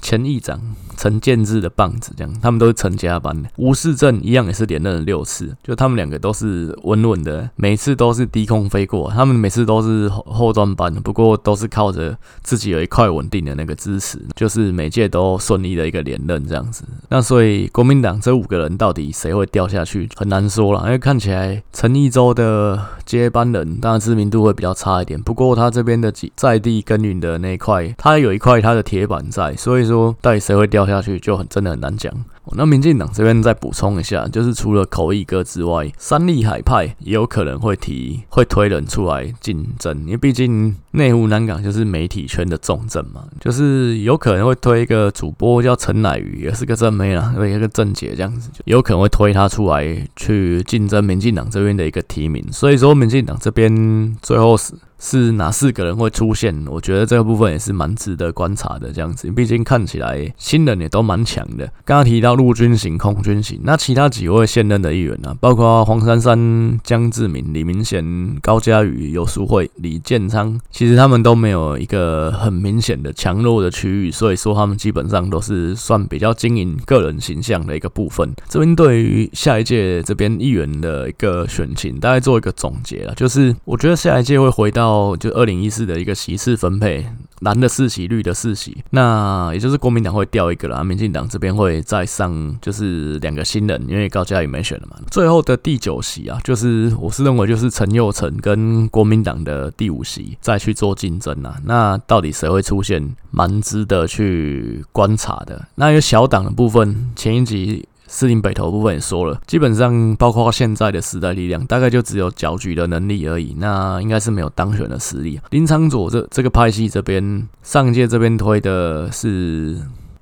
[0.00, 0.60] 前议长。
[1.00, 3.48] 陈建志的棒子，这样他们都是陈家班的。
[3.56, 9.10] 吴世正一样也是连任了六次，就他们两个都是稳稳的，每次都是低空飞过。
[9.10, 16.84] 他们每次都是后后段班，不过都是靠着自己有一块稳定的那个支持，就是每届都顺利的一个连任这样子。
[17.08, 31.18] 那所以国民党这五个人到底谁会掉下去，很难说了，因为看起来陈义洲的接班人当然知名度会比较差一点，不过他这边的几在地耕耘的那一块，他有一块他的铁板在，所以说到底谁会掉下去？
[31.20, 32.12] 就很真的很难讲。
[32.52, 52.44] 那民进党这边再补充一下，就是除了口译哥之外，三立海派也有可能会提会推人出来竞争，因为毕竟内湖南港就是媒体圈的重镇嘛，就是有可能会推一个主播叫陈乃瑜，也是个正妹啦，一个正姐这样子，有可能会推他出来去竞争民进党这边的一个提名。
[52.50, 54.74] 所以说，民进党这边最后是。
[55.00, 56.54] 是哪四个人会出现？
[56.68, 58.92] 我觉得这个部分也是蛮值得观察的。
[58.92, 61.64] 这样子，毕竟看起来新人也都蛮强的。
[61.86, 65.36] 刚刚提到陆军型、空军型，那其他几位现任的议员呢、啊？
[65.40, 78.30] 包括黄珊珊、江志民、李明贤、高嘉瑜、游淑慧、李建昌，其实他们都没有一个很明显的强弱的区域，所以说他们基本上都是算比较经营个人形象的一个部分。
[78.48, 84.89] 这边对于下一届这边议员的一个选情，大概做一个总结了，就是我觉得下一届会回到。
[84.90, 87.06] 到就二零一四的一个席次分配，
[87.40, 94.96] 蓝的四席，绿的四席，那也就是国民党会掉一个啦，民进党这边会再上就是两个新人，因为高嘉瑜没选了嘛。
[95.10, 101.56] 最后的第九席啊，就是我是认为就是陈佑成跟国民党的第五席再去做竞争啊。
[101.64, 105.68] 那到底谁会出现，蛮值得去观察的。
[105.76, 107.86] 那有小党的部分，前一集。
[108.12, 115.40] 司令北投部分也说了，基本上包括现在的时代力量，大概就只有搅局的能力而已，那应该是没有当选的实力。
[115.50, 119.78] 林昌佐这这个派系这边，上届这边推的是。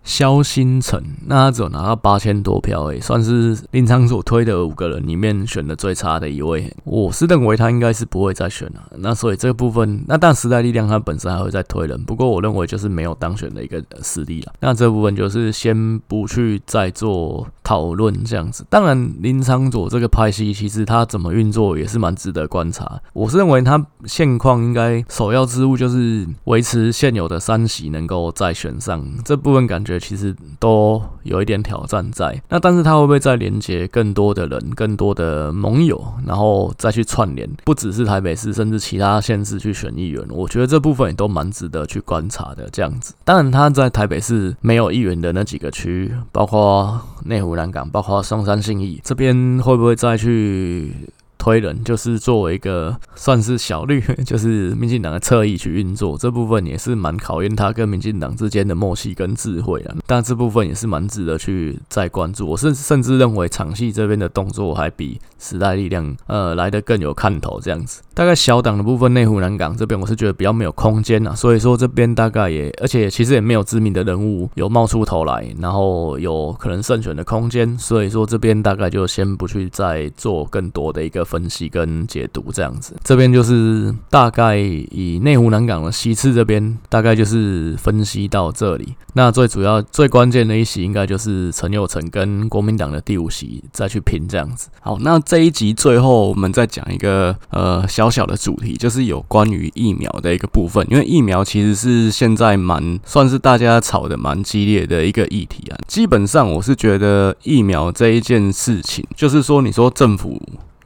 [0.09, 6.75] 萧新成，那他只有拿到八千多票，诶，算是林昶佐推的五个人里面选的最差的一位。
[6.85, 8.91] 我是认为他应该是不会再选了。
[8.97, 14.53] 那所以这个部分，那但时代力量他本身还会再推人，不过我认为就是没有当选的一个实力了。
[14.61, 18.65] 那这部分就是先不去再做讨论这样子。
[18.71, 22.99] 当然，林昶佐这个派系其实他怎么运作也是蛮值得观察。
[23.13, 29.98] 我是认为他现况应该首要之务就是维持现有的三席能够再选上，这部分感觉。
[29.99, 40.25] 其实都有一点挑战在，那但是他会不会再连接更多的人、更多的盟友，然后再去串联，不只是台北市，甚至其他县市去选议员？
[40.31, 42.69] 我觉得这部分也都蛮值得去观察的。
[42.71, 50.93] 这样子，当然他在台北市没有议员的那几个区，包括内湖、南港，包括松山、信义这边，会不会再去？
[51.39, 59.95] 推人就是作为一个算是小绿， 就是民进党的侧翼去运作，这部分也是蛮考验他跟民进党之间的默契跟智慧啊。
[60.07, 62.47] 但这部分也是蛮值得去再关注。
[62.49, 67.61] 我甚甚至认为场戏这边的动作还比时代力量呃来得更有看头。
[67.61, 71.35] 这样子，大概小党的部分，内湖南港这边我是觉得比较没有空间啊。
[71.35, 77.79] 所以说这边大概也，而且其实也没有知名的人物有冒出头来，然后有可能胜选的空间。
[77.79, 88.95] 所以说这边大概就先不去再做更多的一个分析跟解读这样子，这边就是大概以内湖南港的西次这边，大概就是分析到这里。
[89.13, 94.71] 那最主要、最关键的一席，应该就是陈佑成跟国民党的第五席再去拼这样子。
[94.81, 105.77] 好，那这一集最后我们再讲一个呃小小的主题，就是有关于疫苗的一个部分，因为疫苗其实是现在蛮算是大家吵得蛮激烈的一个议题啊。
[105.87, 110.41] 基本上我是觉得疫苗这一件事情，就是说你说政府。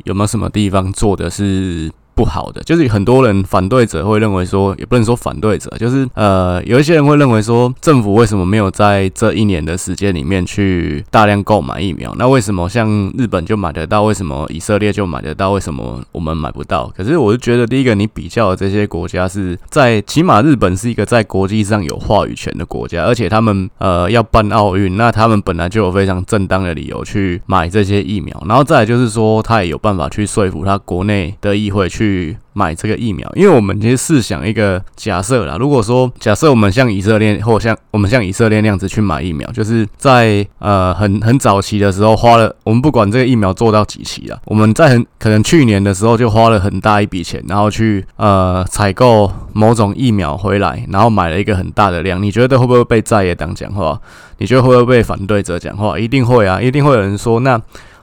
[0.05, 12.15] 有没有什么地方做的是不好的，就是很多人反对者会认为说，也不能说反对者，就是呃，有一些人会认为说，政府为什么没有在这一年的时间里面去大量购买疫苗？
[12.19, 16.93] 那为什么像日本就买得到，为什么以色列就买得到，为什么我们买不到？
[16.97, 32.03] 可是我就觉得，第一个，你比较的这些国家是在，起码日本是一个在国际上有话语权的国家，而且他们呃要办奥运，那他们本来就有非常正当的理由去买这些疫苗，然后再来就是说，他也有办法去说服他国内的议会去。
[32.13, 53.99] 去买这个疫苗，因为我们其实试想一个假设啦，如果说假设我们像以色列或像我们像以色列那样子去买疫苗，就是在呃很很早期的时候花了，我们不管这个疫苗做到几期了，我们在很可能去年的时候就花了很大一笔钱，然后去呃采购某种疫苗回来，然后买了一个很大的量，你觉得会不会被在野党讲话？
[54.37, 55.99] 你觉得会不会被反对者讲话？
[55.99, 57.59] 一定会啊，一定会有人说那。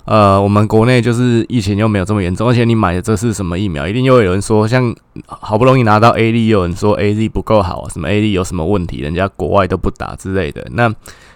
[0.09, 3.87] 呃，我们国内就是疫情又没有这么严重，而且你买的这是什么疫苗？
[3.87, 4.91] 一定又有人说，像
[5.27, 10.65] 好不容易拿到 A D，又有人说 AZ 不够好，什么 A D 有什么问题，人家国外都不打之类的。
[10.71, 10.91] 那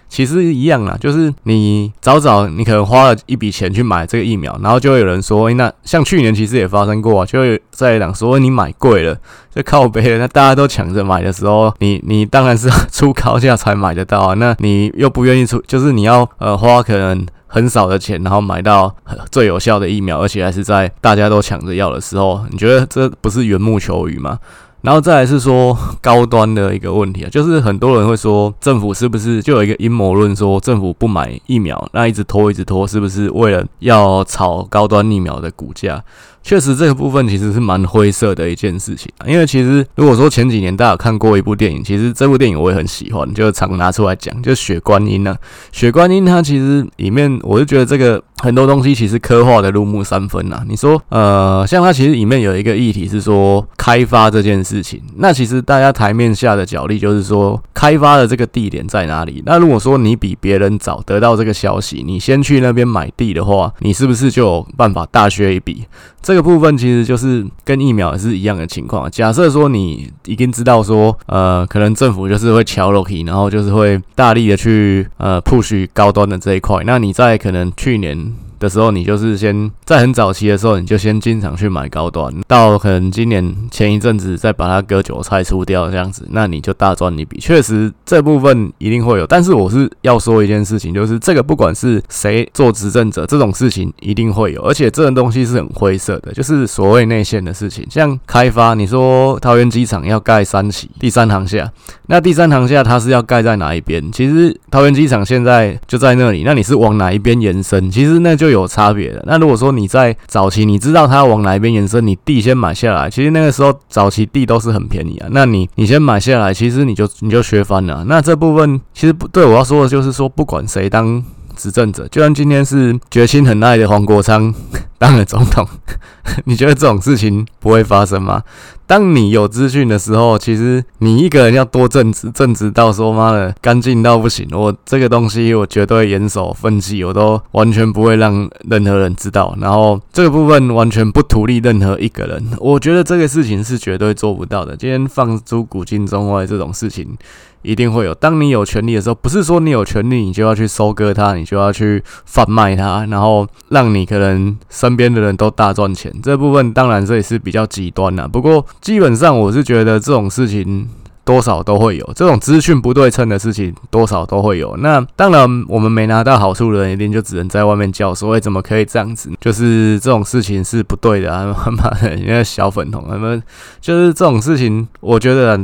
[0.08, 9.16] 其实一样啦，就是你早早你可能花了一笔钱去买这个疫苗，然后就会有人说，欸、那像去年其实也发生过啊，就会在讲说你买贵了，
[9.54, 17.24] 就靠北了，那大家都抢着买的时候，你 你当然是出高价才买得到啊，那你又不愿意出，就是你要呃花可能。
[17.54, 18.92] 很少的钱，然后买到
[19.30, 24.40] 最有效的疫苗，而且还是在大家都抢着要的时候，你觉得这不是缘木求鱼吗？
[24.80, 36.02] 然后再来是说高端的一个问题啊，就是很多人会说政府是不是就有一个阴谋论，说政府不买疫苗，那一直拖一直拖，是不是为了要炒高端疫苗的股价？
[36.44, 39.10] 确实这个部分其实是蛮灰色的一件事情。
[39.26, 45.34] 因为其实如果说前几年大家有看过一部电影，其实这部电影我也很喜欢，就常拿出来讲，就是《血观音》呢。
[45.72, 50.62] 《血观音》它其实里面，我就觉得这个很多东西其实刻画的入木三分啊。
[50.68, 59.42] 你说，呃，像它其实里面有一个议题是说开发这件事情，那其实大家台面下的角力就是说开发的这个地点在哪里？
[59.46, 65.86] 那如果说你比别人早得到这个消息，你先去那边买地的话，你是不是就有办法大削一笔？
[66.20, 69.08] 这这个部分其实就是跟疫苗也是一样的情况。
[69.08, 78.32] 假设说你已经知道说，呃，可能政府就是会敲落去，然后就是会大力的去呃 push 高端的这一块，那你在可能去年。
[78.58, 87.38] 的时候，你就是先在很早期的时候，你就先经常去买高端，到可能今年前一阵子再把它割韭菜出掉这样子，那你就大赚一笔。
[87.40, 97.84] 确实这部分一定会有，但是我是要说一件事情，就是这个不管是谁做执政者，这种事情一定会有，而且这种东西是很灰色的，就是所谓内线的事情。
[97.90, 101.70] 像开发，你说桃园机场要盖三期，第三航厦，
[102.06, 104.10] 那第三航厦它是要盖在哪一边？
[104.12, 107.90] 其实桃园机场现在就在那里，那你是往哪一边延伸？
[107.90, 108.43] 其实那就。
[108.44, 109.24] 就有差别的。
[109.26, 115.28] 那如果说你在早期，你知道它要往哪一边延伸，你地先买下来，其实那个时候早期地都是很便宜啊。
[115.30, 118.04] 那你你先买下来，其实你就你就削翻了。
[118.06, 121.24] 那这部分其实不对，我要说的就是说，不管谁当
[121.56, 124.52] 执政者，就算今天是决心很爱的黄国昌
[124.98, 125.66] 当了总统，
[126.44, 128.42] 你觉得这种事情不会发生吗？
[128.86, 134.46] 当你有资讯的时候，其实你一个人要多正直，正直到说妈的干净到不行。
[134.52, 139.56] 我这个东西我绝对严守分际，我都完全不会让任何人知道。
[139.60, 144.76] 然后这个部分完全不图利任何一个人，我觉得这个事情是绝对做不到的。
[144.76, 147.16] 今天放出古今中外这种事情
[147.64, 148.14] 一定会有。
[148.14, 156.12] 当你有权利的时候，不是说你有权利你就要去收割它，你就要去贩卖它，然后让你可能身边的人都大赚钱。
[156.22, 158.64] 这部分当然这也是比较极端啦，不过。
[158.80, 160.86] 基本上我是觉得这种事情
[161.24, 164.76] 多少都会有，这种资讯不对称的事情多少都会有。
[164.76, 169.30] 那当然，我们没拿到好处的人一定就只能在外面叫说：“哎，怎么可以这样子？
[169.40, 173.42] 就是这种事情是不对的啊！”妈的，因为小粉红他们
[173.80, 175.58] 就是这种事情，我觉得。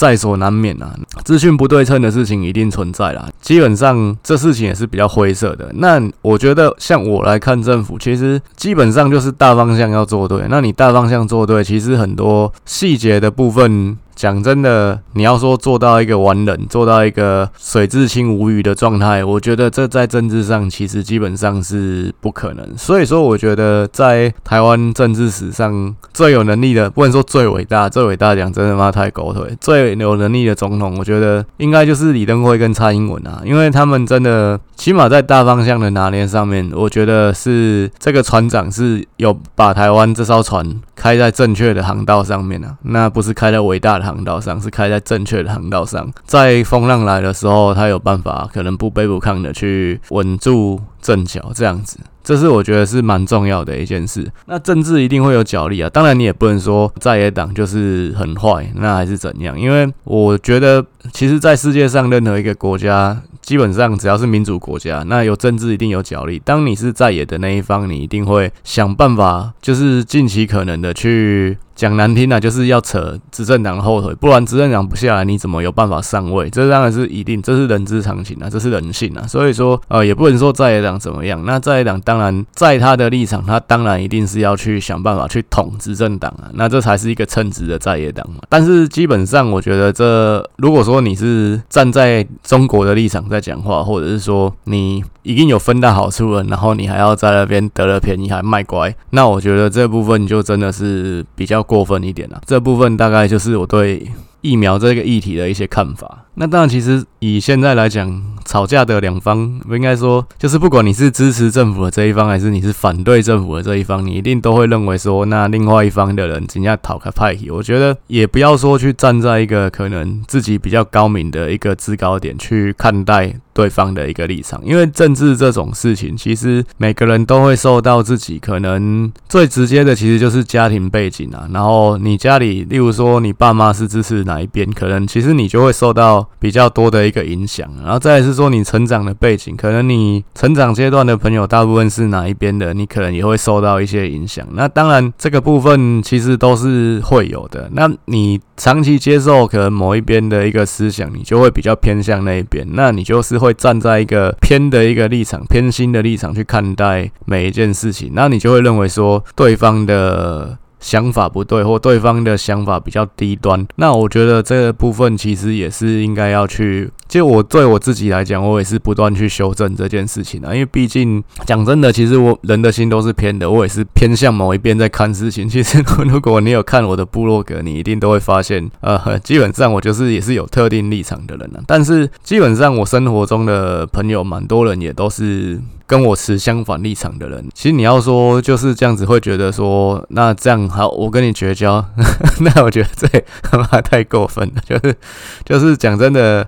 [0.00, 0.96] 在所难免啊，
[1.26, 3.28] 资讯不对称的事情一定存在啦。
[3.42, 5.70] 基本上这事情也是比较灰色的。
[5.74, 10.46] 那我觉得，像我来看政府，其实基本上就是大方向要做对。
[10.48, 13.98] 那你大方向做对，其实很多细节的部分。
[14.14, 22.76] 讲真的，你要说做到一个完人，做到一个水至清无鱼的状态，我觉得这在政治上其实基本上是不可能。
[22.76, 54.30] 所以说，我觉得在台湾政治史上最有能力的，不能说最伟大，最伟大讲真的妈太狗腿，最有能力的总统，我觉得应该就是李登辉跟蔡英文啊，因为他们真的起码在大方向的拿捏上面，我觉得是这个船长是有把台湾这艘船开在正确的航道上面啊，那不是开在伟大的航道上，是开在正确的航道上，在风浪来的时候，他有办法可能不卑不亢的去稳住阵脚，这样子，这是我觉得是蛮重要的一件事。
[54.46, 59.58] 那政治一定会有角力啊，当然你也不能说在野党就是很坏，那还是怎样？
[59.58, 63.20] 因为我觉得，其实，在世界上任何一个国家。
[63.42, 66.40] 基本上只要是民主国家，那有政治一定有角力。
[66.44, 71.58] 当你是在野的那一方，你一定会想办法，就是尽其可能的去。
[71.80, 76.50] 讲难听的，就是要扯执政党后腿，不然执政党不下来，你怎么有办法上位？
[76.50, 79.26] 这当然是一定，这是人之常情啊，这是人性啊。
[79.26, 81.42] 所以说，呃，也不能说在野党怎么样。
[81.46, 86.50] 那在野党当然在他的立场，他当然一定是要去想办法去捅执政党啊。
[86.52, 88.42] 那这才是一个称职的在野党嘛。
[88.50, 95.02] 但是基本上，我觉得这如果说你是站在中国的立场在讲话，或者是说你。
[95.22, 102.42] 已经有分到好处了，然后你还要在那边得了便宜还卖乖，那我觉得这部分就真的是比较过分一点了。
[102.44, 104.10] 这部分大概就是我对
[104.40, 106.26] 疫苗这个议题的一些看法。
[106.34, 108.20] 那当然，其实以现在来讲，
[108.50, 117.48] 吵架的两方，不应该说就是不管你是支持政府的这一方，还是你是反对政府的这一方，你一定都会认为说，那另外一方的人怎样讨个派系。
[117.48, 131.48] 我觉得也不要说去站在一个可能自己比较高明的一个制高点去看待对方的一个立场，因为政治这种事情，其实每个人都会受到自己可能最直接的，其实就是家庭背景啊。
[131.52, 137.70] 然后你家里，例如说你爸妈是支持哪一边，可能其实你就会受到比较多的一个影响。
[137.84, 138.39] 然后再是。
[138.40, 144.46] 说你成长的背景，可能你成长阶段的朋友大部分是哪一边的，你可能也会受到一些影响。
[144.52, 147.68] 那当然，这个部分其实都是会有的。
[147.74, 160.56] 那你长期接受可能某一边的一个思想，你就会比较偏向那一边，那你就是会站在一个偏的一个立场、偏心的立场去看待每一件事情，那你就会认为说对方的。
[160.80, 166.90] 想法不对，或对方的想法比较低端，那我觉得这个部分其实也是应该要去。
[167.06, 170.54] 就我对我自己来讲，我也是不断去修正这件事情啊。
[170.54, 175.48] 因为毕竟讲真的，其实我人的心都是偏的，我也是偏向某一边在看事情。
[175.48, 181.60] 其实如果你有看我的部落格，你一定都会发现，呃，基本上我就是也是有特定立场的人啊。
[181.66, 185.60] 但是基本上我生活中的朋友，蛮多人也都是
[185.90, 187.44] 跟我持相反立场的人。
[187.52, 191.84] 其实你要说就是这样子，会觉得说，那这样好，我跟你绝交，
[192.38, 193.08] 那我觉得这
[193.42, 194.62] 他妈太过分了。
[194.64, 194.96] 就是
[195.44, 196.46] 就是讲真的。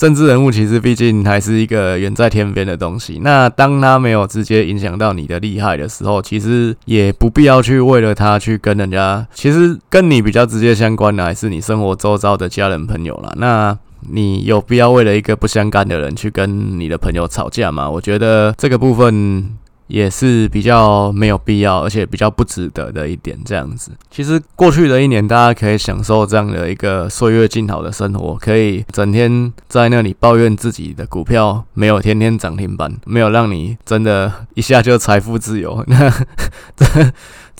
[0.00, 3.20] 政治人物其实毕竟还是一个远在天边的东西。
[3.22, 9.26] 那当他没有直接影响到你的厉害的时候，其实也不必要去为了他去跟人家。
[9.34, 13.30] 其实跟你比较直接相关的还是你生活周遭的家人朋友啦。
[13.36, 13.76] 那
[14.08, 17.88] 你有必要为了一个不相干的人去跟你的朋友吵架吗？
[17.88, 19.56] 我觉得这个部分。
[19.90, 23.36] 也是比较没有必要，而且比较不值得的一点。
[23.44, 35.84] 这样子，其实过去的一年，大家可以享受这样的一个岁月静好的生活，可以整天在那里抱怨自己的股票没有天天涨停板，没有让你真的一下就财富自由。
[35.88, 36.08] 那
[36.76, 36.86] 这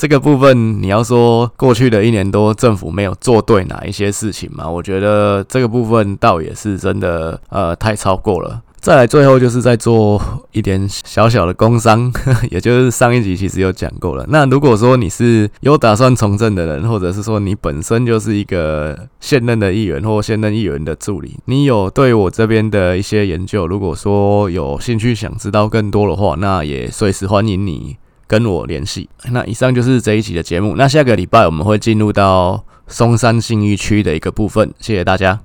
[0.00, 4.66] 这个部分，你要说过去的一年多政府没有做对哪一些事情嘛？
[4.66, 8.62] 我觉得这个部分倒也是真的，呃，太超过了。
[8.80, 10.18] 再来，最后就是再做
[10.52, 12.10] 一点小小的工商，
[12.50, 14.24] 也就是上一集其实有讲过了。
[14.30, 27.98] 那如果说你是有打算从政的人，或者是说你本身就是一个现任的议员或现任议员的助理，你有对我这边的一些研究，如果说有兴趣想知道更多的话，那也随时欢迎你
[28.30, 29.08] 跟我联系。
[29.32, 30.76] 那以上就是这一期的节目。
[30.76, 34.72] 那下个礼拜我们会进入到松山信义区的一个部分。
[34.78, 35.36] 谢谢大家。